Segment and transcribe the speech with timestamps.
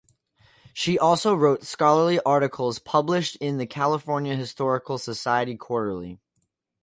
[0.73, 6.17] She also wrote scholarly articles published in the "California Historical Society Quarterly".